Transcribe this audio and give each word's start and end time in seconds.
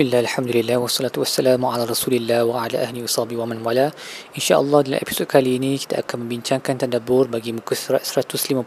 Bismillah, 0.00 0.21
Alhamdulillah, 0.21 0.77
wassalatu 0.77 1.25
wassalamu 1.25 1.65
ala 1.73 1.89
rasulillah 1.89 2.45
wa 2.45 2.61
ala 2.61 2.85
ahli 2.85 3.01
wassabi 3.01 3.33
wa 3.33 3.49
man 3.49 3.65
wala 3.65 3.89
InsyaAllah 4.37 4.85
dalam 4.85 5.01
episod 5.01 5.25
kali 5.25 5.57
ini 5.57 5.81
kita 5.81 6.05
akan 6.05 6.21
membincangkan 6.21 6.85
tadabur 6.85 7.25
bagi 7.25 7.49
muka 7.49 7.73
surat 7.73 8.05
157 8.05 8.61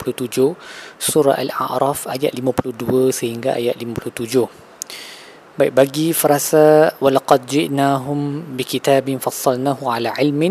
Surah 0.98 1.38
Al-A'raf 1.38 2.10
ayat 2.10 2.34
52 2.34 3.14
sehingga 3.14 3.54
ayat 3.54 3.78
57 3.78 5.54
Baik, 5.54 5.70
bagi 5.70 6.10
frasa 6.10 6.90
وَلَقَدْ 6.98 7.46
جِئْنَاهُمْ 7.46 8.50
بِكِتَابٍ 8.58 9.06
فَصَّلْنَاهُ 9.06 9.78
عَلَى 9.78 10.18
عِلْمٍ 10.18 10.42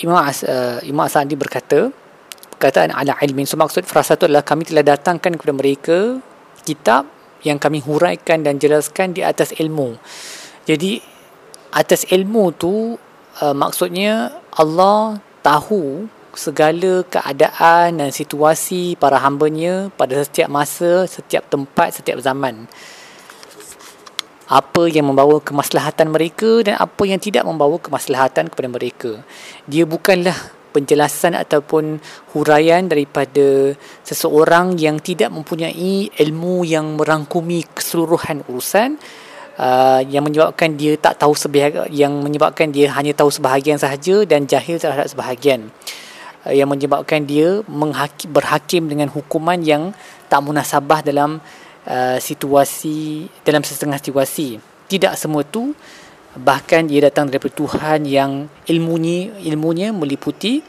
Imam, 0.00 0.16
As, 0.16 0.48
uh, 0.48 0.80
Imam 0.80 1.04
Asadi 1.04 1.36
berkata 1.36 1.92
Perkataan 2.56 2.96
ala 2.96 3.20
ilmin 3.20 3.44
So 3.44 3.60
maksud 3.60 3.84
frasa 3.84 4.16
itu 4.16 4.32
adalah 4.32 4.48
kami 4.48 4.64
telah 4.64 4.80
datangkan 4.80 5.36
kepada 5.36 5.52
mereka 5.52 6.24
kitab 6.64 7.16
yang 7.46 7.58
kami 7.58 7.78
huraikan 7.82 8.42
dan 8.42 8.58
jelaskan 8.58 9.14
di 9.14 9.22
atas 9.22 9.54
ilmu. 9.54 9.98
Jadi 10.66 10.98
atas 11.70 12.08
ilmu 12.08 12.50
tu 12.56 12.96
uh, 13.40 13.54
maksudnya 13.54 14.34
Allah 14.56 15.22
tahu 15.44 16.08
segala 16.38 17.02
keadaan 17.06 17.98
dan 17.98 18.10
situasi 18.14 18.94
para 18.94 19.18
hambanya 19.18 19.90
pada 19.98 20.22
setiap 20.22 20.50
masa, 20.50 21.06
setiap 21.10 21.50
tempat, 21.50 21.98
setiap 21.98 22.22
zaman. 22.22 22.70
Apa 24.48 24.88
yang 24.88 25.12
membawa 25.12 25.44
kemaslahatan 25.44 26.08
mereka 26.08 26.64
dan 26.64 26.80
apa 26.80 27.04
yang 27.04 27.20
tidak 27.20 27.44
membawa 27.44 27.76
kemaslahatan 27.76 28.48
kepada 28.48 28.68
mereka. 28.70 29.10
Dia 29.68 29.84
bukanlah 29.84 30.57
penjelasan 30.70 31.34
ataupun 31.34 31.98
huraian 32.36 32.86
daripada 32.86 33.74
seseorang 34.04 34.76
yang 34.76 35.00
tidak 35.00 35.32
mempunyai 35.32 36.12
ilmu 36.12 36.62
yang 36.68 36.96
merangkumi 37.00 37.64
keseluruhan 37.72 38.44
urusan 38.46 39.00
uh, 39.58 40.00
yang 40.06 40.22
menyebabkan 40.24 40.78
dia 40.78 40.94
tak 40.96 41.18
tahu 41.20 41.34
sebahagian 41.34 41.90
yang 41.90 42.14
menyebabkan 42.22 42.70
dia 42.70 42.94
hanya 42.94 43.12
tahu 43.12 43.28
sebahagian 43.28 43.76
sahaja 43.76 44.22
dan 44.24 44.46
jahil 44.46 44.78
terhadap 44.78 45.10
sebahagian. 45.10 45.68
Uh, 46.46 46.54
yang 46.54 46.70
menyebabkan 46.70 47.26
dia 47.26 47.60
menghaki, 47.66 48.30
berhakim 48.30 48.86
dengan 48.86 49.10
hukuman 49.10 49.58
yang 49.58 49.90
tak 50.30 50.40
munasabah 50.46 51.02
dalam 51.02 51.42
uh, 51.84 52.18
situasi 52.22 53.26
dalam 53.42 53.66
setengah 53.66 53.98
situasi. 53.98 54.62
Tidak 54.88 55.12
semua 55.18 55.44
tu 55.44 55.76
bahkan 56.36 56.84
dia 56.84 57.08
datang 57.08 57.32
daripada 57.32 57.54
Tuhan 57.56 58.04
yang 58.04 58.50
ilmunya 58.68 59.32
ilmunya 59.40 59.94
meliputi 59.94 60.60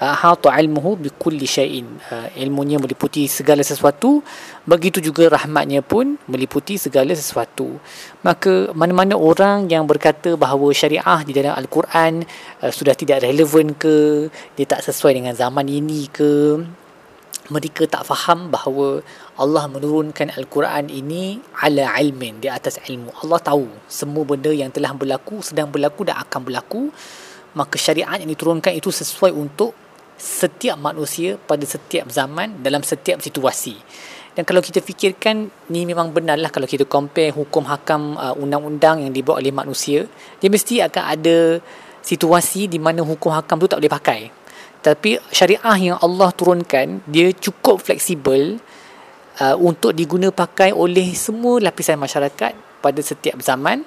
uh, 0.00 0.16
hata 0.16 0.56
ilmuhu 0.56 0.96
bi 0.96 1.08
kulli 1.12 1.44
syai'in. 1.44 1.86
Uh, 2.08 2.28
ilmunya 2.40 2.80
meliputi 2.80 3.28
segala 3.28 3.60
sesuatu 3.60 4.24
begitu 4.64 4.98
juga 5.00 5.28
rahmatnya 5.28 5.84
pun 5.84 6.16
meliputi 6.26 6.80
segala 6.80 7.12
sesuatu. 7.12 7.76
Maka 8.24 8.72
mana-mana 8.72 9.14
orang 9.14 9.68
yang 9.68 9.84
berkata 9.84 10.34
bahawa 10.34 10.72
syariah 10.72 11.20
di 11.22 11.32
dalam 11.36 11.54
al-Quran 11.54 12.24
uh, 12.64 12.72
sudah 12.72 12.96
tidak 12.96 13.22
relevan 13.22 13.76
ke 13.76 14.26
dia 14.56 14.66
tak 14.66 14.80
sesuai 14.82 15.20
dengan 15.20 15.36
zaman 15.36 15.68
ini 15.68 16.08
ke 16.08 16.60
mereka 17.50 17.84
tak 17.90 18.06
faham 18.06 18.48
bahawa 18.48 19.02
Allah 19.36 19.66
menurunkan 19.66 20.32
Al-Quran 20.38 20.86
ini 20.86 21.42
ala 21.60 21.98
ilmin 21.98 22.38
di 22.38 22.46
atas 22.46 22.78
ilmu. 22.78 23.10
Allah 23.26 23.38
tahu 23.42 23.66
semua 23.90 24.22
benda 24.22 24.54
yang 24.54 24.70
telah 24.70 24.94
berlaku, 24.94 25.42
sedang 25.42 25.68
berlaku 25.68 26.06
dan 26.06 26.22
akan 26.22 26.40
berlaku. 26.46 26.82
Maka 27.58 27.74
syariat 27.74 28.14
yang 28.14 28.30
diturunkan 28.30 28.70
itu 28.70 28.94
sesuai 28.94 29.34
untuk 29.34 29.74
setiap 30.14 30.78
manusia 30.78 31.34
pada 31.34 31.66
setiap 31.66 32.06
zaman 32.08 32.62
dalam 32.62 32.86
setiap 32.86 33.18
situasi. 33.18 33.74
Dan 34.30 34.46
kalau 34.46 34.62
kita 34.62 34.78
fikirkan 34.78 35.50
ni 35.74 35.82
memang 35.82 36.14
benarlah 36.14 36.54
kalau 36.54 36.70
kita 36.70 36.86
compare 36.86 37.34
hukum 37.34 37.66
hakam 37.66 38.14
uh, 38.14 38.30
undang-undang 38.38 39.02
yang 39.02 39.10
dibuat 39.10 39.42
oleh 39.42 39.50
manusia, 39.50 40.06
dia 40.38 40.46
mesti 40.46 40.78
akan 40.86 41.04
ada 41.18 41.58
situasi 42.00 42.70
di 42.70 42.78
mana 42.78 43.02
hukum 43.02 43.34
hakam 43.34 43.58
tu 43.58 43.66
tak 43.66 43.82
boleh 43.82 43.90
pakai. 43.90 44.20
Tapi 44.80 45.20
syariah 45.28 45.92
yang 45.92 45.98
Allah 46.00 46.32
turunkan 46.32 47.04
dia 47.04 47.28
cukup 47.36 47.84
fleksibel 47.84 48.56
uh, 49.40 49.56
untuk 49.60 49.92
diguna 49.92 50.32
pakai 50.32 50.72
oleh 50.72 51.12
semua 51.12 51.60
lapisan 51.60 52.00
masyarakat 52.00 52.80
pada 52.80 53.00
setiap 53.04 53.40
zaman. 53.44 53.84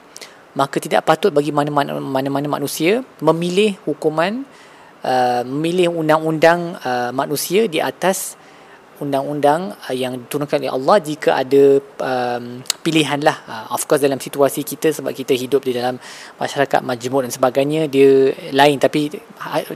Maka 0.54 0.78
tidak 0.78 1.02
patut 1.02 1.34
bagi 1.34 1.50
mana-mana 1.50 1.98
mana-mana 1.98 2.46
manusia 2.46 3.02
memilih 3.18 3.74
hukuman 3.90 4.46
uh, 5.02 5.42
memilih 5.42 5.90
undang-undang 5.90 6.78
uh, 6.78 7.10
manusia 7.10 7.66
di 7.66 7.82
atas 7.82 8.38
undang-undang 9.02 9.74
uh, 9.74 9.96
yang 9.98 10.14
diturunkan 10.14 10.62
oleh 10.62 10.70
Allah 10.70 10.96
jika 11.02 11.42
ada 11.42 11.82
um, 11.82 12.62
pilihan 12.86 13.18
lah. 13.26 13.38
Uh, 13.50 13.66
of 13.74 13.82
course 13.90 14.06
dalam 14.06 14.22
situasi 14.22 14.62
kita 14.62 14.94
sebab 14.94 15.10
kita 15.10 15.34
hidup 15.34 15.66
di 15.66 15.74
dalam 15.74 15.98
masyarakat 16.38 16.86
majmuk 16.86 17.26
dan 17.26 17.34
sebagainya 17.34 17.90
dia 17.90 18.30
lain. 18.54 18.78
Tapi 18.78 19.10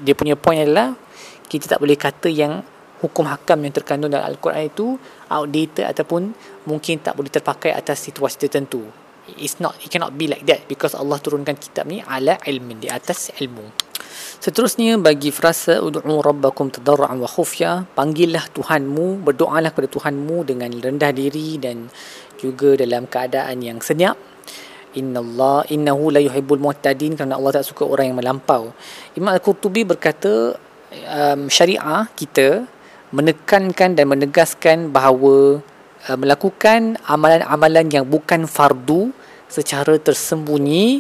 dia 0.05 0.13
punya 0.13 0.37
point 0.37 0.61
adalah 0.61 1.06
kita 1.47 1.75
tak 1.75 1.79
boleh 1.79 1.95
kata 1.95 2.27
yang 2.27 2.63
hukum 3.01 3.29
hakam 3.29 3.61
yang 3.61 3.73
terkandung 3.73 4.09
dalam 4.09 4.27
Al-Quran 4.27 4.67
itu 4.67 4.97
outdated 5.29 5.85
ataupun 5.85 6.33
mungkin 6.65 6.99
tak 6.99 7.13
boleh 7.13 7.29
terpakai 7.29 7.71
atas 7.73 8.03
situasi 8.03 8.47
tertentu. 8.47 8.83
It's 9.35 9.59
not, 9.59 9.75
it 9.83 9.91
cannot 9.91 10.15
be 10.15 10.31
like 10.31 10.47
that 10.47 10.71
because 10.71 10.95
Allah 10.95 11.19
turunkan 11.19 11.59
kitab 11.59 11.91
ni 11.91 11.99
ala 11.99 12.39
ilmin 12.47 12.79
di 12.79 12.87
atas 12.87 13.35
ilmu. 13.35 13.87
Seterusnya 14.39 14.95
bagi 15.01 15.35
frasa 15.35 15.83
ud'u 15.83 16.23
rabbakum 16.23 16.71
tadarruan 16.71 17.19
wa 17.19 17.27
khufya, 17.27 17.89
panggillah 17.91 18.47
Tuhanmu, 18.55 19.25
berdoalah 19.25 19.75
kepada 19.75 19.89
Tuhanmu 19.91 20.47
dengan 20.47 20.71
rendah 20.71 21.11
diri 21.11 21.59
dan 21.59 21.91
juga 22.39 22.77
dalam 22.79 23.09
keadaan 23.09 23.59
yang 23.59 23.83
senyap. 23.83 24.15
Inna 24.95 25.19
Allah 25.19 25.67
innahu 25.69 26.09
la 26.09 26.23
yuhibbul 26.23 26.61
mu'tadin 26.61 27.19
kerana 27.19 27.35
Allah 27.35 27.59
tak 27.59 27.67
suka 27.67 27.83
orang 27.83 28.13
yang 28.13 28.17
melampau. 28.17 28.71
Imam 29.19 29.35
Al-Qurtubi 29.35 29.83
berkata 29.83 30.55
um, 30.91 31.51
syariah 31.51 32.07
kita 32.15 32.63
menekankan 33.11 33.95
dan 33.95 34.05
menegaskan 34.07 34.91
bahawa 34.91 35.63
uh, 36.07 36.17
melakukan 36.19 36.99
amalan-amalan 37.07 37.87
yang 37.87 38.05
bukan 38.07 38.43
fardu 38.47 39.15
secara 39.47 39.95
tersembunyi 39.95 40.99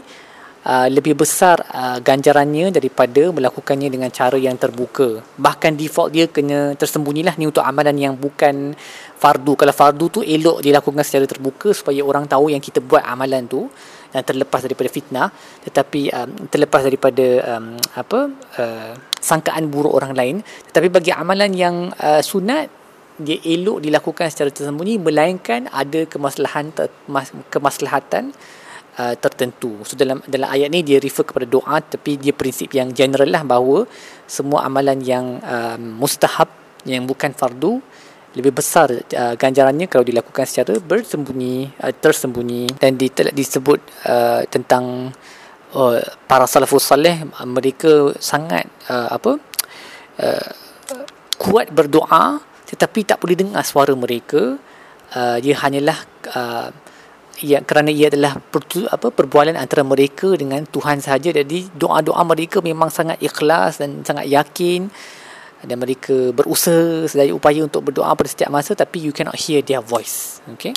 uh, 0.63 0.87
lebih 0.87 1.19
besar 1.19 1.59
uh, 1.71 1.99
ganjarannya 1.99 2.71
daripada 2.71 3.31
melakukannya 3.31 3.91
dengan 3.91 4.11
cara 4.11 4.39
yang 4.39 4.55
terbuka. 4.55 5.23
Bahkan 5.35 5.75
default 5.75 6.15
dia 6.15 6.31
kena 6.31 6.75
tersembunyilah 6.79 7.35
ni 7.35 7.47
untuk 7.47 7.63
amalan 7.63 7.95
yang 7.95 8.15
bukan 8.15 8.75
fardu. 9.19 9.59
Kalau 9.59 9.73
fardu 9.75 10.05
tu 10.07 10.19
elok 10.23 10.63
dilakukan 10.63 11.03
secara 11.03 11.27
terbuka 11.27 11.75
supaya 11.75 11.99
orang 12.03 12.27
tahu 12.27 12.51
yang 12.51 12.63
kita 12.63 12.79
buat 12.79 13.03
amalan 13.03 13.47
tu 13.47 13.67
dan 14.13 14.23
terlepas 14.23 14.61
daripada 14.63 14.89
fitnah 14.91 15.27
tetapi 15.67 16.01
um, 16.13 16.31
terlepas 16.47 16.81
daripada 16.83 17.25
um, 17.55 17.75
apa 17.95 18.19
uh, 18.61 18.93
sangkaan 19.19 19.67
buruk 19.73 19.93
orang 19.93 20.13
lain 20.15 20.35
tetapi 20.71 20.87
bagi 20.87 21.11
amalan 21.11 21.51
yang 21.51 21.75
uh, 21.99 22.21
sunat 22.23 22.67
dia 23.17 23.37
elok 23.41 23.81
dilakukan 23.81 24.29
secara 24.29 24.53
tersembunyi 24.53 25.01
melainkan 25.01 25.65
ada 25.73 26.05
kemaslahatan 26.05 26.85
kemaslahatan 27.49 28.29
uh, 29.01 29.15
tertentu. 29.17 29.81
So 29.89 29.97
dalam 29.97 30.21
dalam 30.29 30.45
ayat 30.45 30.69
ni 30.69 30.85
dia 30.85 31.01
refer 31.01 31.25
kepada 31.25 31.49
doa 31.49 31.81
tapi 31.81 32.21
dia 32.21 32.33
prinsip 32.33 32.69
yang 32.77 32.93
general 32.93 33.29
lah 33.29 33.41
bahawa 33.41 33.89
semua 34.29 34.69
amalan 34.69 35.01
yang 35.01 35.41
um, 35.41 35.81
mustahab 35.97 36.49
yang 36.85 37.09
bukan 37.09 37.33
fardu 37.33 37.81
lebih 38.37 38.53
besar 38.53 38.93
uh, 38.93 39.33
ganjarannya 39.33 39.89
kalau 39.89 40.05
dilakukan 40.05 40.45
secara 40.45 40.77
bersembunyi 40.77 41.73
uh, 41.81 41.89
tersembunyi. 41.89 42.77
Dan 42.77 42.95
di, 42.95 43.09
disebut 43.09 43.81
uh, 44.05 44.45
tentang 44.47 45.09
uh, 45.73 45.99
para 46.29 46.45
salafus 46.45 46.85
salih 46.85 47.25
mereka 47.43 48.13
sangat 48.21 48.69
uh, 48.93 49.09
apa 49.17 49.41
uh, 50.21 50.49
kuat 51.41 51.73
berdoa 51.73 52.37
tetapi 52.67 53.07
tak 53.07 53.23
boleh 53.23 53.35
dengar 53.39 53.63
suara 53.63 53.95
mereka. 53.97 54.59
Uh, 55.07 55.39
dia 55.39 55.55
hanyalah 55.55 55.97
uh, 56.35 56.69
ia 57.39 57.61
kerana 57.61 57.93
ia 57.93 58.09
adalah 58.09 58.41
per, 58.41 58.65
apa 58.89 59.07
perbualan 59.13 59.55
antara 59.55 59.85
mereka 59.85 60.33
dengan 60.35 60.65
Tuhan 60.67 60.99
sahaja. 60.99 61.31
Jadi 61.31 61.69
doa-doa 61.73 62.21
mereka 62.25 62.59
memang 62.59 62.89
sangat 62.89 63.21
ikhlas 63.21 63.79
dan 63.79 64.01
sangat 64.01 64.27
yakin 64.27 64.89
dan 65.65 65.81
mereka 65.81 66.29
berusaha 66.35 67.09
sedaya 67.09 67.33
upaya 67.33 67.65
untuk 67.65 67.89
berdoa 67.89 68.13
pada 68.13 68.29
setiap 68.29 68.53
masa 68.53 68.77
tapi 68.77 69.01
you 69.01 69.13
cannot 69.15 69.33
hear 69.33 69.65
their 69.65 69.81
voice. 69.81 70.43
Okay? 70.53 70.75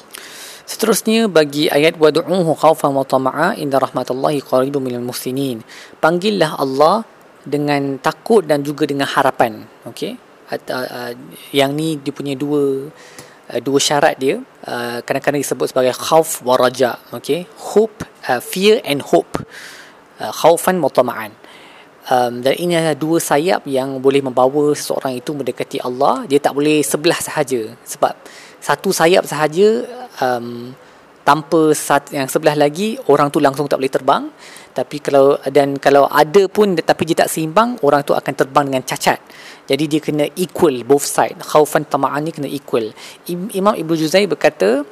Seterusnya 0.65 1.27
bagi 1.27 1.67
ayat 1.67 1.99
wad'uhu 1.99 2.55
khaufan 2.57 2.95
wa 2.95 3.05
tama'a 3.05 3.59
inna 3.59 3.77
rahmatallahi 3.77 4.41
qaribun 4.41 4.87
minal 4.87 5.05
muhsinin. 5.05 5.61
Panggillah 5.99 6.57
Allah 6.57 7.05
dengan 7.45 7.99
takut 8.01 8.47
dan 8.47 8.65
juga 8.65 8.87
dengan 8.87 9.11
harapan. 9.11 9.67
Okay? 9.91 10.17
Uh, 10.51 11.15
yang 11.55 11.75
ni 11.75 11.99
dia 11.99 12.11
punya 12.15 12.35
dua 12.39 12.89
uh, 13.51 13.61
dua 13.61 13.79
syarat 13.83 14.17
dia. 14.17 14.41
Uh, 14.65 15.03
kadang-kadang 15.05 15.43
disebut 15.43 15.75
sebagai 15.75 15.93
khauf 15.93 16.41
wa 16.47 16.57
raja. 16.57 16.97
Okay? 17.13 17.45
Hope 17.75 18.07
uh, 18.31 18.41
fear 18.41 18.79
and 18.87 19.03
hope. 19.03 19.43
Uh, 20.23 20.31
khaufan 20.31 20.79
wa 20.79 20.93
tama'an 20.93 21.40
um, 22.11 22.43
dan 22.43 22.55
ini 22.59 22.75
adalah 22.77 22.99
dua 22.99 23.17
sayap 23.23 23.65
yang 23.71 24.03
boleh 24.03 24.21
membawa 24.21 24.75
seseorang 24.75 25.17
itu 25.17 25.31
mendekati 25.33 25.79
Allah. 25.81 26.27
Dia 26.27 26.43
tak 26.43 26.59
boleh 26.59 26.83
sebelah 26.83 27.17
sahaja. 27.17 27.71
Sebab 27.87 28.13
satu 28.61 28.91
sayap 28.91 29.25
sahaja 29.25 29.87
um, 30.21 30.75
tanpa 31.25 31.73
sat, 31.73 32.11
yang 32.11 32.27
sebelah 32.27 32.59
lagi 32.59 32.99
orang 33.07 33.31
tu 33.31 33.39
langsung 33.39 33.71
tak 33.71 33.79
boleh 33.79 33.93
terbang. 33.93 34.25
Tapi 34.71 34.97
kalau 35.03 35.35
dan 35.51 35.79
kalau 35.83 36.07
ada 36.07 36.47
pun 36.47 36.79
tapi 36.79 37.03
dia 37.07 37.27
tak 37.27 37.31
seimbang 37.31 37.79
orang 37.83 38.03
tu 38.07 38.15
akan 38.15 38.33
terbang 38.35 38.65
dengan 38.71 38.83
cacat. 38.87 39.19
Jadi 39.71 39.85
dia 39.87 40.01
kena 40.03 40.27
equal 40.35 40.83
both 40.83 41.07
side. 41.07 41.39
Khaufan 41.43 41.87
tama'an 41.87 42.27
ni 42.27 42.35
kena 42.35 42.51
equal. 42.51 42.91
Imam 43.31 43.75
Ibnu 43.75 43.95
Juzai 43.95 44.27
berkata 44.27 44.83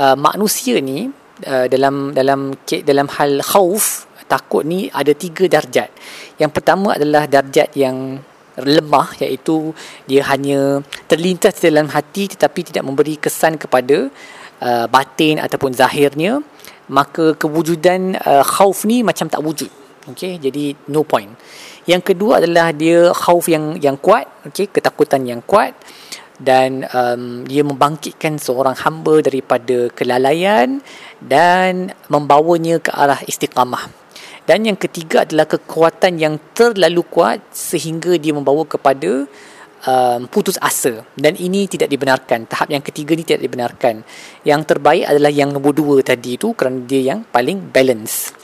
uh, 0.00 0.16
manusia 0.16 0.80
ni 0.80 1.08
uh, 1.48 1.66
dalam 1.68 2.16
dalam 2.16 2.56
dalam 2.64 3.06
hal 3.16 3.40
khauf 3.44 4.08
takut 4.32 4.64
ni 4.64 4.88
ada 4.88 5.12
tiga 5.12 5.44
darjat. 5.44 5.92
Yang 6.40 6.50
pertama 6.56 6.96
adalah 6.96 7.28
darjat 7.28 7.76
yang 7.76 8.16
lemah 8.56 9.16
iaitu 9.20 9.72
dia 10.08 10.24
hanya 10.32 10.80
terlintas 11.08 11.60
dalam 11.60 11.88
hati 11.88 12.32
tetapi 12.32 12.60
tidak 12.72 12.84
memberi 12.84 13.16
kesan 13.16 13.56
kepada 13.56 14.08
uh, 14.60 14.86
batin 14.88 15.40
ataupun 15.40 15.72
zahirnya 15.72 16.40
maka 16.92 17.32
kewujudan 17.36 18.16
uh, 18.20 18.44
khauf 18.44 18.84
ni 18.88 19.00
macam 19.04 19.28
tak 19.28 19.40
wujud. 19.40 19.70
Okey 20.12 20.40
jadi 20.42 20.74
no 20.90 21.06
point. 21.06 21.30
Yang 21.86 22.12
kedua 22.12 22.42
adalah 22.42 22.74
dia 22.74 23.12
khauf 23.14 23.48
yang 23.48 23.78
yang 23.78 23.96
kuat 23.96 24.28
okey 24.48 24.68
ketakutan 24.68 25.24
yang 25.24 25.40
kuat 25.44 25.72
dan 26.42 26.82
um, 26.90 27.46
dia 27.46 27.62
membangkitkan 27.62 28.36
seorang 28.36 28.74
hamba 28.82 29.22
daripada 29.22 29.86
kelalaian 29.94 30.82
dan 31.22 31.94
membawanya 32.10 32.82
ke 32.82 32.90
arah 32.90 33.22
istiqamah 33.22 34.01
dan 34.52 34.68
yang 34.68 34.76
ketiga 34.76 35.24
adalah 35.24 35.48
kekuatan 35.48 36.20
yang 36.20 36.36
terlalu 36.52 37.00
kuat 37.08 37.40
sehingga 37.56 38.20
dia 38.20 38.36
membawa 38.36 38.68
kepada 38.68 39.24
um, 39.88 40.28
putus 40.28 40.60
asa. 40.60 41.08
Dan 41.16 41.40
ini 41.40 41.64
tidak 41.64 41.88
dibenarkan. 41.88 42.44
Tahap 42.44 42.68
yang 42.68 42.84
ketiga 42.84 43.16
ni 43.16 43.24
tidak 43.24 43.48
dibenarkan. 43.48 44.04
Yang 44.44 44.60
terbaik 44.68 45.08
adalah 45.08 45.32
yang 45.32 45.56
nombor 45.56 45.72
dua 45.72 46.04
tadi 46.04 46.36
itu 46.36 46.52
kerana 46.52 46.84
dia 46.84 47.16
yang 47.16 47.24
paling 47.32 47.72
balance. 47.72 48.36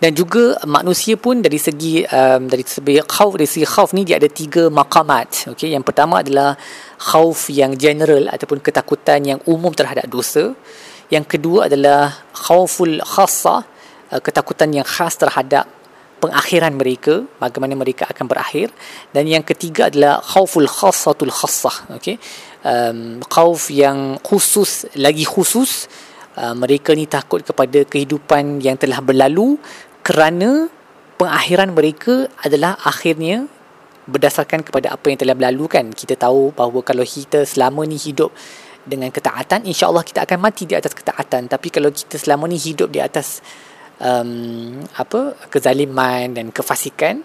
Dan 0.00 0.16
juga 0.16 0.56
manusia 0.64 1.20
pun 1.20 1.44
dari 1.44 1.60
segi 1.60 2.08
um, 2.08 2.48
dari 2.48 2.64
segi 2.64 3.04
khauf 3.04 3.36
dari 3.36 3.44
segi 3.44 3.68
khauf 3.68 3.92
ni 3.92 4.08
dia 4.08 4.16
ada 4.16 4.32
tiga 4.32 4.72
maqamat. 4.72 5.52
Okey 5.52 5.76
yang 5.76 5.84
pertama 5.84 6.24
adalah 6.24 6.56
khauf 6.96 7.52
yang 7.52 7.76
general 7.76 8.32
ataupun 8.32 8.64
ketakutan 8.64 9.20
yang 9.28 9.44
umum 9.44 9.76
terhadap 9.76 10.08
dosa. 10.08 10.56
Yang 11.12 11.36
kedua 11.36 11.68
adalah 11.68 12.16
khauful 12.32 12.96
khassa 13.04 13.73
uh, 14.14 14.22
ketakutan 14.22 14.70
yang 14.70 14.86
khas 14.86 15.18
terhadap 15.18 15.66
pengakhiran 16.22 16.72
mereka 16.72 17.26
bagaimana 17.42 17.74
mereka 17.76 18.08
akan 18.08 18.24
berakhir. 18.30 18.70
Dan 19.10 19.26
yang 19.28 19.44
ketiga 19.44 19.90
adalah 19.90 20.22
khauful 20.22 20.70
khassatul 20.70 21.34
khassah 21.34 21.98
okey? 21.98 22.16
Um, 22.64 23.20
khauf 23.28 23.68
yang 23.68 24.16
khusus 24.24 24.88
lagi 24.96 25.26
khusus 25.28 25.90
uh, 26.40 26.54
mereka 26.56 26.96
ni 26.96 27.04
takut 27.04 27.44
kepada 27.44 27.84
kehidupan 27.84 28.64
yang 28.64 28.80
telah 28.80 29.04
berlalu 29.04 29.60
kerana 30.00 30.72
pengakhiran 31.20 31.76
mereka 31.76 32.30
adalah 32.40 32.80
akhirnya 32.80 33.44
berdasarkan 34.04 34.60
kepada 34.64 34.92
apa 34.96 35.12
yang 35.12 35.18
telah 35.20 35.36
berlalu 35.36 35.64
kan? 35.68 35.86
Kita 35.92 36.16
tahu 36.16 36.56
bahawa 36.56 36.80
kalau 36.80 37.04
kita 37.04 37.44
selama 37.44 37.84
ni 37.84 38.00
hidup 38.00 38.32
dengan 38.84 39.08
ketaatan 39.08 39.64
insyaallah 39.64 40.04
kita 40.04 40.28
akan 40.28 40.38
mati 40.40 40.68
di 40.68 40.76
atas 40.76 40.92
ketaatan. 40.92 41.48
Tapi 41.48 41.68
kalau 41.68 41.92
kita 41.92 42.16
selama 42.16 42.48
ni 42.48 42.56
hidup 42.56 42.92
di 42.92 43.00
atas 43.00 43.44
um, 44.00 44.82
apa 44.98 45.36
kezaliman 45.50 46.34
dan 46.34 46.50
kefasikan 46.50 47.22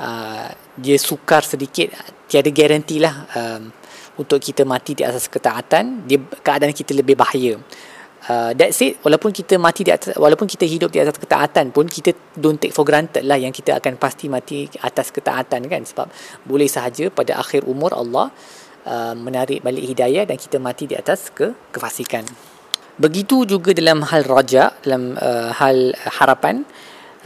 uh, 0.00 0.48
dia 0.76 0.96
sukar 0.96 1.44
sedikit 1.44 1.92
tiada 2.28 2.48
garanti 2.52 2.96
lah 3.00 3.26
um, 3.36 3.72
untuk 4.16 4.40
kita 4.40 4.64
mati 4.64 4.96
di 4.96 5.04
atas 5.04 5.28
ketaatan 5.28 6.08
dia 6.08 6.20
keadaan 6.40 6.72
kita 6.72 6.96
lebih 6.96 7.16
bahaya. 7.16 7.60
Uh, 8.26 8.50
that's 8.58 8.82
it. 8.82 8.98
Walaupun 9.06 9.30
kita 9.30 9.54
mati 9.54 9.86
di 9.86 9.94
atas 9.94 10.18
walaupun 10.18 10.50
kita 10.50 10.66
hidup 10.66 10.90
di 10.90 10.98
atas 10.98 11.14
ketaatan 11.14 11.70
pun 11.70 11.86
kita 11.86 12.10
don't 12.34 12.58
take 12.58 12.74
for 12.74 12.82
granted 12.82 13.22
lah 13.22 13.38
yang 13.38 13.54
kita 13.54 13.78
akan 13.78 13.94
pasti 14.02 14.26
mati 14.26 14.66
atas 14.82 15.14
ketaatan 15.14 15.62
kan? 15.70 15.82
Sebab 15.86 16.10
boleh 16.42 16.66
sahaja 16.66 17.06
pada 17.06 17.38
akhir 17.38 17.62
umur 17.70 17.94
Allah 17.94 18.34
uh, 18.82 19.14
menarik 19.14 19.62
balik 19.62 19.94
hidayah 19.94 20.26
dan 20.26 20.42
kita 20.42 20.58
mati 20.58 20.90
di 20.90 20.98
atas 20.98 21.30
ke 21.30 21.54
kefasikan 21.70 22.26
Begitu 22.96 23.44
juga 23.44 23.76
dalam 23.76 24.00
hal 24.08 24.24
raja, 24.24 24.72
dalam 24.80 25.20
uh, 25.20 25.52
hal 25.52 25.92
harapan, 26.16 26.64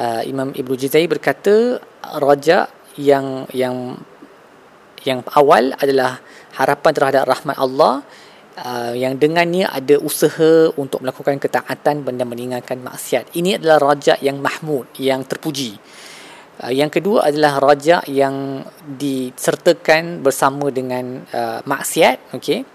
uh, 0.03 0.23
Imam 0.27 0.51
Ibnu 0.51 0.75
Juzai 0.75 1.07
berkata 1.07 1.79
raja 2.19 2.67
yang 2.99 3.47
yang 3.55 3.95
yang 5.07 5.23
awal 5.31 5.71
adalah 5.79 6.19
harapan 6.59 6.91
terhadap 6.91 7.23
rahmat 7.23 7.55
Allah 7.55 8.03
uh, 8.59 8.93
yang 8.99 9.15
dengannya 9.15 9.71
ada 9.71 10.03
usaha 10.03 10.75
untuk 10.75 11.07
melakukan 11.07 11.39
ketaatan 11.39 12.03
dan 12.03 12.27
meninggalkan 12.27 12.83
maksiat. 12.83 13.31
Ini 13.39 13.63
adalah 13.63 13.95
raja 13.95 14.19
yang 14.19 14.43
mahmud, 14.43 14.91
yang 14.99 15.23
terpuji. 15.23 15.79
Uh, 16.67 16.75
yang 16.75 16.91
kedua 16.91 17.31
adalah 17.31 17.63
raja 17.63 18.03
yang 18.11 18.67
disertakan 18.83 20.19
bersama 20.19 20.67
dengan 20.75 21.23
uh, 21.31 21.63
maksiat, 21.63 22.35
okey 22.35 22.67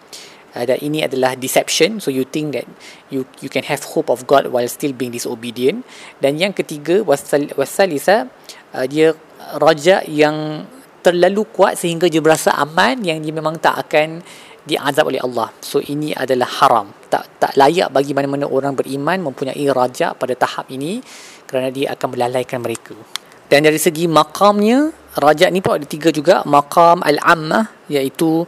uh, 0.55 0.63
dan 0.63 0.79
ini 0.79 1.03
adalah 1.03 1.35
deception. 1.35 1.99
So 1.99 2.09
you 2.09 2.23
think 2.23 2.55
that 2.55 2.65
you 3.11 3.27
you 3.43 3.51
can 3.51 3.67
have 3.67 3.83
hope 3.83 4.07
of 4.07 4.23
God 4.25 4.49
while 4.49 4.65
still 4.71 4.95
being 4.95 5.11
disobedient. 5.11 5.83
Dan 6.23 6.39
yang 6.39 6.55
ketiga 6.55 7.03
wasal 7.03 7.51
wasalisa 7.59 8.31
uh, 8.71 8.87
dia 8.87 9.13
raja 9.59 10.01
yang 10.07 10.65
terlalu 11.05 11.45
kuat 11.53 11.77
sehingga 11.77 12.09
dia 12.09 12.23
berasa 12.23 12.55
aman 12.57 13.05
yang 13.05 13.21
dia 13.21 13.29
memang 13.29 13.61
tak 13.61 13.85
akan 13.85 14.25
diazab 14.65 15.13
oleh 15.13 15.21
Allah. 15.21 15.53
So 15.61 15.77
ini 15.77 16.15
adalah 16.17 16.49
haram. 16.63 16.89
Tak 17.11 17.37
tak 17.37 17.53
layak 17.53 17.93
bagi 17.93 18.17
mana-mana 18.17 18.49
orang 18.49 18.73
beriman 18.73 19.21
mempunyai 19.21 19.69
raja 19.69 20.17
pada 20.17 20.33
tahap 20.33 20.65
ini 20.73 21.03
kerana 21.45 21.69
dia 21.69 21.93
akan 21.93 22.17
melalaikan 22.17 22.65
mereka. 22.65 22.97
Dan 23.45 23.61
dari 23.61 23.77
segi 23.77 24.09
makamnya 24.09 24.89
raja 25.21 25.45
ni 25.53 25.61
pun 25.61 25.77
ada 25.77 25.85
tiga 25.85 26.09
juga. 26.09 26.41
Makam 26.49 27.05
al-ammah 27.05 27.85
iaitu 27.85 28.41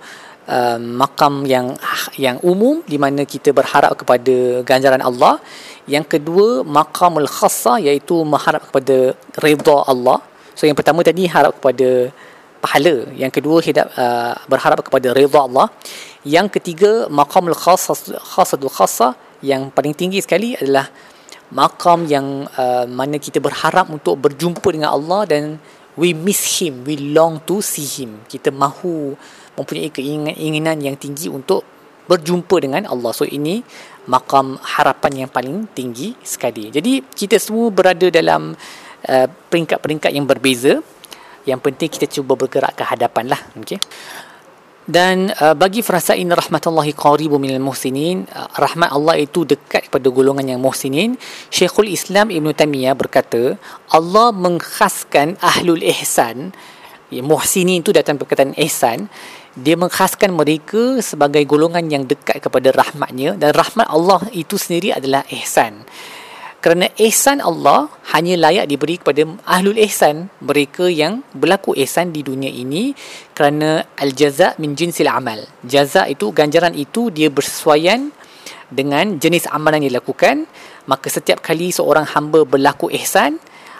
uh, 0.56 0.80
makam 1.02 1.44
yang 1.54 1.68
yang 2.26 2.38
umum 2.52 2.82
di 2.92 2.98
mana 3.04 3.22
kita 3.34 3.52
berharap 3.60 3.94
kepada 4.00 4.64
ganjaran 4.70 5.04
Allah. 5.10 5.36
Yang 5.88 6.06
kedua 6.18 6.48
makamul 6.78 7.30
khassa 7.38 7.80
iaitu 7.80 8.16
mengharap 8.34 8.64
kepada 8.72 9.16
redha 9.44 9.78
Allah. 9.92 10.20
So 10.58 10.66
yang 10.68 10.76
pertama 10.80 11.04
tadi 11.06 11.28
harap 11.36 11.60
kepada 11.60 12.12
pahala. 12.64 12.96
Yang 13.14 13.32
kedua 13.40 13.58
hidap 13.68 13.88
uh, 13.96 14.34
berharap 14.52 14.80
kepada 14.88 15.14
redha 15.20 15.40
Allah. 15.48 15.68
Yang 16.26 16.48
ketiga 16.60 16.92
makamul 17.08 17.56
khassa 17.56 17.94
khassatul 18.34 18.74
khassa 18.74 19.16
yang 19.46 19.70
paling 19.70 19.94
tinggi 19.94 20.20
sekali 20.20 20.58
adalah 20.58 20.90
makam 21.54 22.04
yang 22.04 22.44
uh, 22.60 22.84
mana 22.90 23.16
kita 23.16 23.40
berharap 23.40 23.88
untuk 23.88 24.20
berjumpa 24.20 24.68
dengan 24.68 24.92
Allah 24.92 25.22
dan 25.24 25.44
we 25.96 26.12
miss 26.12 26.62
him, 26.62 26.84
we 26.84 27.00
long 27.00 27.40
to 27.48 27.64
see 27.64 27.88
him. 27.88 28.20
Kita 28.28 28.52
mahu 28.52 29.16
mempunyai 29.58 29.90
keinginan 29.90 30.78
yang 30.80 30.96
tinggi 30.96 31.28
untuk 31.28 31.66
berjumpa 32.08 32.56
dengan 32.64 32.88
Allah. 32.88 33.12
So 33.12 33.28
ini 33.28 33.60
makam 34.08 34.56
harapan 34.64 35.28
yang 35.28 35.30
paling 35.34 35.68
tinggi 35.76 36.16
sekali. 36.24 36.72
Jadi 36.72 37.04
kita 37.04 37.36
semua 37.36 37.68
berada 37.68 38.08
dalam 38.08 38.56
uh, 39.04 39.28
peringkat-peringkat 39.52 40.16
yang 40.16 40.24
berbeza. 40.24 40.80
Yang 41.44 41.60
penting 41.64 41.90
kita 41.92 42.08
cuba 42.08 42.36
bergerak 42.40 42.76
ke 42.80 42.84
hadapan 42.88 43.32
lah. 43.36 43.42
Okay. 43.60 43.80
Dan 44.88 45.36
uh, 45.44 45.52
bagi 45.52 45.84
farasain 45.84 46.24
rahmatullahi 46.24 46.96
qaribu 46.96 47.36
minal 47.36 47.60
muhsinin, 47.60 48.24
uh, 48.32 48.48
rahmat 48.56 48.96
Allah 48.96 49.20
itu 49.20 49.44
dekat 49.44 49.92
kepada 49.92 50.08
golongan 50.08 50.48
yang 50.48 50.64
muhsinin. 50.64 51.20
Syekhul 51.52 51.92
Islam 51.92 52.32
Ibn 52.32 52.56
Taymiyah 52.56 52.96
berkata, 52.96 53.60
Allah 53.92 54.32
mengkhaskan 54.32 55.44
ahlul 55.44 55.84
ihsan, 55.92 56.56
ya, 57.12 57.20
muhsinin 57.20 57.84
itu 57.84 57.92
datang 57.92 58.16
perkataan 58.16 58.56
ihsan, 58.64 59.12
dia 59.58 59.74
mengkhaskan 59.74 60.38
mereka 60.38 61.02
sebagai 61.02 61.42
golongan 61.50 61.90
yang 61.90 62.04
dekat 62.06 62.38
kepada 62.38 62.70
rahmatnya. 62.70 63.34
Dan 63.34 63.58
rahmat 63.58 63.90
Allah 63.90 64.22
itu 64.30 64.54
sendiri 64.54 64.94
adalah 64.94 65.26
ihsan. 65.34 65.82
Kerana 66.58 66.90
ihsan 66.98 67.38
Allah 67.42 67.86
hanya 68.14 68.34
layak 68.38 68.66
diberi 68.70 68.98
kepada 68.98 69.26
ahlul 69.46 69.78
ihsan 69.82 70.30
mereka 70.42 70.90
yang 70.90 71.22
berlaku 71.34 71.78
ihsan 71.78 72.10
di 72.10 72.26
dunia 72.26 72.50
ini 72.50 72.98
kerana 73.38 73.86
al 73.98 74.14
jaza 74.14 74.58
min 74.58 74.74
jinsil 74.74 75.10
amal. 75.10 75.42
Jaza 75.62 76.10
itu 76.10 76.34
ganjaran 76.34 76.74
itu 76.74 77.14
dia 77.14 77.30
bersesuaian 77.30 78.10
dengan 78.74 79.22
jenis 79.22 79.46
amalan 79.50 79.86
yang 79.86 79.98
dilakukan. 79.98 80.50
Maka 80.90 81.08
setiap 81.14 81.46
kali 81.46 81.70
seorang 81.70 82.10
hamba 82.10 82.42
berlaku 82.46 82.90
ihsan 82.94 83.38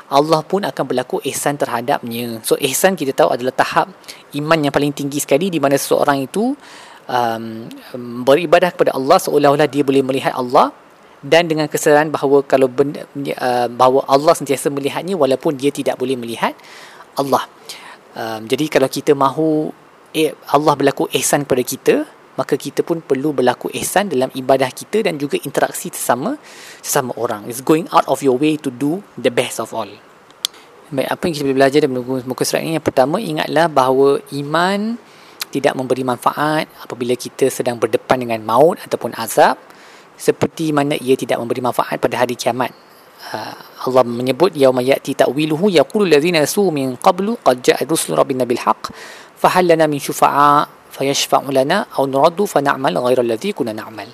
Allah 0.08 0.40
pun 0.40 0.64
akan 0.64 0.84
berlaku 0.88 1.20
ihsan 1.28 1.60
terhadapnya. 1.60 2.40
So 2.48 2.56
ihsan 2.64 2.96
kita 2.96 3.12
tahu 3.12 3.36
adalah 3.36 3.52
tahap 3.52 3.92
iman 4.40 4.60
yang 4.64 4.72
paling 4.72 4.96
tinggi 4.96 5.20
sekali 5.20 5.52
di 5.52 5.60
mana 5.60 5.76
seseorang 5.76 6.24
itu 6.24 6.56
um, 7.12 7.68
beribadah 8.24 8.72
kepada 8.72 8.96
Allah 8.96 9.20
seolah-olah 9.20 9.68
dia 9.68 9.84
boleh 9.84 10.04
melihat 10.04 10.32
Allah 10.36 10.72
dan 11.20 11.50
dengan 11.50 11.68
kesedaran 11.68 12.14
bahawa 12.14 12.46
kalau 12.46 12.72
benda, 12.72 13.04
uh, 13.36 13.68
bahawa 13.68 14.06
Allah 14.08 14.32
sentiasa 14.38 14.72
melihatnya 14.72 15.18
walaupun 15.18 15.60
dia 15.60 15.76
tidak 15.76 16.00
boleh 16.00 16.16
melihat 16.16 16.56
Allah. 17.20 17.44
Um, 18.16 18.48
jadi 18.48 18.72
kalau 18.72 18.88
kita 18.88 19.12
mahu 19.12 19.76
eh, 20.16 20.32
Allah 20.54 20.74
berlaku 20.78 21.10
ihsan 21.12 21.44
kepada 21.44 21.64
kita, 21.68 21.96
maka 22.38 22.54
kita 22.54 22.86
pun 22.86 23.02
perlu 23.02 23.34
berlaku 23.34 23.74
ihsan 23.82 24.14
dalam 24.14 24.30
ibadah 24.32 24.70
kita 24.70 25.02
dan 25.02 25.18
juga 25.18 25.42
interaksi 25.42 25.90
sesama 25.90 26.38
sesama 26.86 27.18
orang. 27.18 27.50
It's 27.50 27.66
going 27.66 27.90
out 27.90 28.06
of 28.06 28.22
your 28.22 28.38
way 28.38 28.62
to 28.62 28.70
do 28.70 29.02
the 29.18 29.34
best 29.34 29.58
of 29.58 29.74
all. 29.74 29.90
Baik 30.88 31.10
apa 31.12 31.22
yang 31.28 31.34
kita 31.36 31.44
boleh 31.44 31.58
belajar 31.60 31.80
dari 31.84 31.92
muka 32.24 32.44
surat 32.48 32.64
ini? 32.64 32.80
Yang 32.80 32.86
pertama 32.88 33.20
ingatlah 33.20 33.68
bahawa 33.68 34.24
iman 34.32 34.96
tidak 35.52 35.74
memberi 35.76 36.06
manfaat 36.06 36.70
apabila 36.80 37.18
kita 37.18 37.52
sedang 37.52 37.76
berdepan 37.76 38.24
dengan 38.24 38.40
maut 38.46 38.80
ataupun 38.80 39.12
azab 39.18 39.60
seperti 40.16 40.72
mana 40.72 40.96
ia 40.96 41.20
tidak 41.20 41.42
memberi 41.42 41.60
manfaat 41.60 41.98
pada 42.00 42.24
hari 42.24 42.40
kiamat. 42.40 42.72
Uh, 43.34 43.56
Allah 43.90 44.06
menyebut 44.06 44.54
yauma 44.54 44.80
ya'ti 44.80 45.18
ta'wiluhu 45.18 45.74
yaqulu 45.74 46.06
allazina 46.08 46.46
nasu 46.46 46.70
min 46.70 46.96
qablu 46.96 47.36
qad 47.42 47.60
ja'a 47.60 47.84
rusul 47.84 48.14
rabbina 48.14 48.46
bil 48.48 48.62
haqq 48.62 48.94
fa 49.36 49.58
hal 49.58 49.68
lana 49.68 49.90
min 49.90 50.00
syufa'a 50.00 50.77
fayashfa'u 50.96 51.50
lana 51.52 51.88
aw 51.98 52.04
nuraddu 52.08 52.44
fa 52.48 52.60
na'mal 52.64 52.96
ghayra 53.06 53.22
allazi 53.26 53.52
kunna 53.58 53.74
na'mal 53.76 54.10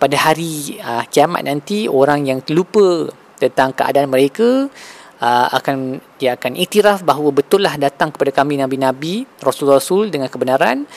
pada 0.00 0.16
hari 0.16 0.80
uh, 0.80 1.04
kiamat 1.12 1.44
nanti 1.44 1.84
orang 1.84 2.24
yang 2.24 2.40
terlupa 2.40 3.12
tentang 3.36 3.76
keadaan 3.76 4.08
mereka 4.08 4.68
uh, 5.20 5.48
akan 5.52 6.00
dia 6.16 6.40
akan 6.40 6.56
iktiraf 6.56 7.04
bahawa 7.04 7.28
betullah 7.30 7.76
datang 7.76 8.08
kepada 8.08 8.32
kami 8.32 8.56
nabi-nabi 8.56 9.28
rasul-rasul 9.44 10.08
dengan 10.08 10.32
kebenaran. 10.32 10.88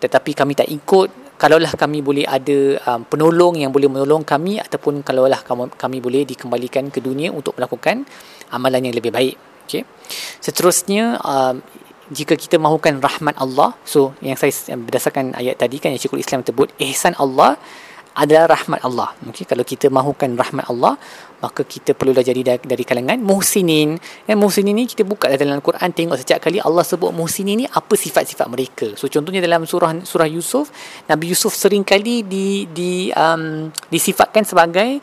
Tetapi 0.00 0.30
kami 0.32 0.56
tak 0.56 0.70
ikut. 0.72 1.28
Kalaulah 1.38 1.70
kami 1.78 2.02
boleh 2.02 2.26
ada 2.26 2.82
um, 2.82 3.06
penolong 3.06 3.62
yang 3.62 3.70
boleh 3.70 3.86
menolong 3.86 4.26
kami 4.26 4.58
ataupun 4.58 5.06
kalaulah 5.06 5.38
kami, 5.46 5.70
kami 5.78 6.02
boleh 6.02 6.26
dikembalikan 6.26 6.90
ke 6.90 6.98
dunia 6.98 7.30
untuk 7.30 7.54
melakukan 7.54 8.02
amalan 8.50 8.90
yang 8.90 8.96
lebih 8.98 9.14
baik. 9.14 9.36
Okey. 9.68 9.86
Seterusnya 10.42 11.14
um, 11.22 11.62
jika 12.08 12.34
kita 12.36 12.56
mahukan 12.56 13.00
rahmat 13.04 13.36
Allah 13.36 13.76
so 13.84 14.16
yang 14.24 14.36
saya 14.40 14.52
berdasarkan 14.76 15.36
ayat 15.36 15.60
tadi 15.60 15.76
kan 15.82 15.92
yang 15.92 16.00
Syekhul 16.00 16.24
Islam 16.24 16.40
sebut 16.46 16.72
ihsan 16.80 17.12
Allah 17.20 17.60
adalah 18.18 18.58
rahmat 18.58 18.82
Allah. 18.82 19.14
Okey 19.30 19.46
kalau 19.46 19.62
kita 19.62 19.86
mahukan 19.86 20.34
rahmat 20.34 20.66
Allah 20.66 20.98
maka 21.38 21.62
kita 21.62 21.94
perlulah 21.94 22.26
jadi 22.26 22.58
dari, 22.58 22.82
kalangan 22.82 23.22
muhsinin. 23.22 23.94
Dan 24.26 24.42
muhsinin 24.42 24.74
ni 24.74 24.90
kita 24.90 25.06
buka 25.06 25.30
dalam 25.30 25.62
Al-Quran 25.62 25.94
tengok 25.94 26.18
setiap 26.18 26.42
kali 26.42 26.58
Allah 26.58 26.82
sebut 26.82 27.14
muhsinin 27.14 27.62
ni 27.62 27.66
apa 27.70 27.94
sifat-sifat 27.94 28.46
mereka? 28.50 28.86
So 28.98 29.06
contohnya 29.06 29.38
dalam 29.38 29.62
surah 29.62 30.02
surah 30.02 30.26
Yusuf 30.26 30.74
Nabi 31.06 31.30
Yusuf 31.30 31.54
sering 31.54 31.86
kali 31.86 32.26
di 32.26 32.66
di 32.66 33.14
um, 33.14 33.70
disifatkan 33.86 34.42
sebagai 34.42 34.98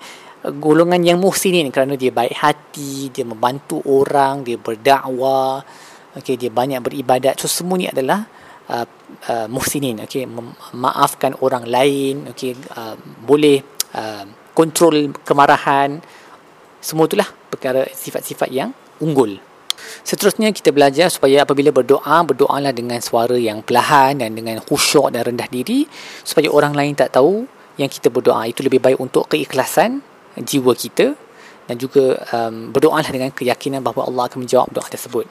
golongan 0.60 1.02
yang 1.02 1.18
muhsinin 1.18 1.72
kerana 1.74 1.96
dia 1.98 2.12
baik 2.12 2.36
hati 2.36 3.10
dia 3.10 3.26
membantu 3.26 3.82
orang 3.88 4.46
dia 4.46 4.60
berdakwah 4.60 5.64
okey 6.20 6.36
dia 6.40 6.52
banyak 6.52 6.82
beribadat. 6.82 7.40
So 7.40 7.48
semua 7.48 7.80
ni 7.80 7.88
adalah 7.88 8.28
uh, 8.72 8.88
uh, 9.30 9.48
muhsinin. 9.52 10.04
Okey 10.04 10.26
memaafkan 10.26 11.38
orang 11.44 11.68
lain. 11.68 12.32
Okey 12.32 12.56
uh, 12.76 12.96
boleh 13.24 13.62
uh, 13.96 14.26
kontrol 14.56 15.12
kemarahan. 15.24 16.00
Semua 16.80 17.10
itulah 17.10 17.28
perkara 17.50 17.86
sifat-sifat 17.90 18.50
yang 18.54 18.72
unggul. 19.02 19.38
Seterusnya 20.06 20.50
kita 20.56 20.72
belajar 20.72 21.12
supaya 21.12 21.44
apabila 21.44 21.70
berdoa, 21.74 22.24
berdoalah 22.24 22.72
dengan 22.72 23.04
suara 23.04 23.36
yang 23.36 23.60
perlahan 23.60 24.24
dan 24.24 24.32
dengan 24.32 24.64
khusyuk 24.64 25.12
dan 25.12 25.28
rendah 25.28 25.50
diri 25.52 25.84
supaya 26.24 26.48
orang 26.48 26.72
lain 26.72 26.96
tak 26.96 27.12
tahu 27.12 27.44
yang 27.76 27.92
kita 27.92 28.08
berdoa. 28.08 28.48
Itu 28.48 28.64
lebih 28.64 28.80
baik 28.80 28.98
untuk 29.04 29.28
keikhlasan 29.28 30.00
jiwa 30.40 30.72
kita 30.76 31.16
dan 31.66 31.76
juga 31.82 32.22
um, 32.32 32.70
berdoalah 32.72 33.10
dengan 33.10 33.34
keyakinan 33.34 33.82
bahawa 33.82 34.08
Allah 34.08 34.24
akan 34.30 34.46
menjawab 34.46 34.70
doa 34.72 34.86
tersebut. 34.86 35.26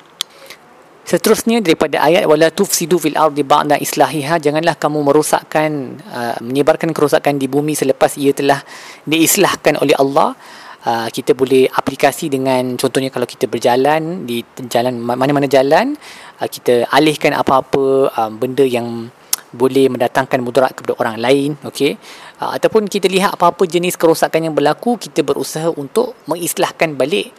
Seterusnya 1.15 1.63
daripada 1.63 2.03
ayat 2.03 2.27
wala 2.27 2.51
tufsidu 2.51 2.99
fil 2.99 3.15
ardi 3.15 3.47
ba'da 3.47 3.79
islahiha 3.79 4.43
janganlah 4.43 4.75
kamu 4.75 4.99
merosakkan 5.07 5.95
uh, 6.11 6.35
menyebarkan 6.43 6.91
kerosakan 6.91 7.39
di 7.39 7.47
bumi 7.47 7.79
selepas 7.79 8.19
ia 8.19 8.35
telah 8.35 8.59
diislahkan 9.07 9.79
oleh 9.79 9.95
Allah. 9.95 10.35
Uh, 10.83 11.07
kita 11.15 11.39
boleh 11.39 11.71
aplikasi 11.71 12.27
dengan 12.27 12.75
contohnya 12.75 13.15
kalau 13.15 13.31
kita 13.31 13.47
berjalan 13.47 14.27
di 14.27 14.43
jalan 14.67 14.99
mana-mana 14.99 15.47
jalan 15.47 15.95
uh, 16.43 16.49
kita 16.51 16.91
alihkan 16.91 17.31
apa-apa 17.31 18.11
uh, 18.11 18.31
benda 18.35 18.67
yang 18.67 19.07
boleh 19.55 19.87
mendatangkan 19.95 20.43
mudarat 20.43 20.75
kepada 20.75 20.99
orang 20.99 21.23
lain 21.23 21.55
okey 21.63 21.95
uh, 22.43 22.59
ataupun 22.59 22.91
kita 22.91 23.07
lihat 23.07 23.39
apa-apa 23.39 23.63
jenis 23.71 23.95
kerosakan 23.95 24.51
yang 24.51 24.55
berlaku 24.59 24.99
kita 24.99 25.23
berusaha 25.23 25.71
untuk 25.79 26.19
mengislahkan 26.27 26.99
balik 26.99 27.31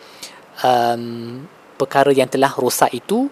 um, 0.63 1.43
perkara 1.75 2.15
yang 2.15 2.31
telah 2.31 2.55
rosak 2.55 2.95
itu 2.95 3.27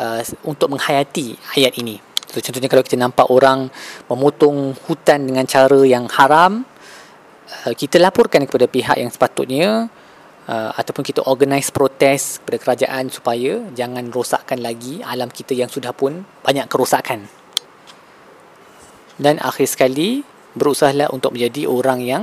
uh, 0.00 0.20
untuk 0.48 0.72
menghayati 0.72 1.36
ayat 1.60 1.76
ini. 1.76 2.00
So, 2.30 2.40
contohnya 2.40 2.70
kalau 2.70 2.80
kita 2.80 2.96
nampak 2.96 3.26
orang 3.28 3.68
memotong 4.08 4.72
hutan 4.88 5.28
dengan 5.28 5.44
cara 5.44 5.82
yang 5.84 6.08
haram, 6.08 6.64
uh, 7.66 7.72
kita 7.76 8.00
laporkan 8.00 8.48
kepada 8.48 8.64
pihak 8.64 8.96
yang 8.96 9.12
sepatutnya 9.12 9.92
uh, 10.48 10.70
ataupun 10.78 11.04
kita 11.04 11.26
organize 11.28 11.68
protes 11.68 12.40
kepada 12.40 12.58
kerajaan 12.62 13.12
supaya 13.12 13.60
jangan 13.76 14.08
rosakkan 14.08 14.62
lagi 14.64 15.04
alam 15.04 15.28
kita 15.28 15.52
yang 15.52 15.68
sudah 15.68 15.92
pun 15.92 16.24
banyak 16.46 16.64
kerosakan. 16.70 17.28
Dan 19.20 19.36
akhir 19.36 19.68
sekali, 19.68 20.24
berusahalah 20.56 21.12
untuk 21.12 21.36
menjadi 21.36 21.68
orang 21.68 22.00
yang 22.00 22.22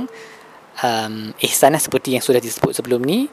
um, 0.82 1.30
ihsanah 1.38 1.78
seperti 1.78 2.18
yang 2.18 2.24
sudah 2.24 2.42
disebut 2.42 2.74
sebelum 2.74 3.06
ni 3.06 3.30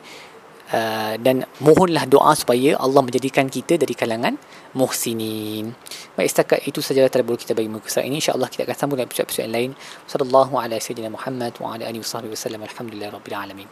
Uh, 0.66 1.14
dan 1.22 1.46
mohonlah 1.62 2.10
doa 2.10 2.34
supaya 2.34 2.74
Allah 2.82 3.06
menjadikan 3.06 3.46
kita 3.46 3.78
dari 3.78 3.94
kalangan 3.94 4.34
muhsinin. 4.74 5.72
Baik 6.18 6.28
setakat 6.28 6.60
itu 6.68 6.84
sajalah 6.84 7.08
terlalu 7.08 7.40
kita 7.40 7.56
bagi 7.56 7.72
muka 7.72 7.88
ini. 8.04 8.20
InsyaAllah 8.20 8.52
kita 8.52 8.68
akan 8.68 8.76
sambung 8.76 8.98
dengan 9.00 9.08
episod-episod 9.08 9.48
lain. 9.48 9.72
Sallallahu 10.10 10.60
alaihi 10.60 10.84
wasallam 10.84 11.16
Muhammad 11.16 11.54
wa 11.62 11.78
ala 11.80 11.88
alihi 11.88 12.04
wasallam. 12.04 12.66
Alhamdulillah 12.66 13.14
rabbil 13.16 13.38
alamin. 13.40 13.64